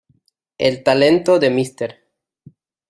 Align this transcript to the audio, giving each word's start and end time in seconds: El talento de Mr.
El 0.57 0.81
talento 0.83 1.37
de 1.37 1.51
Mr. 1.51 1.95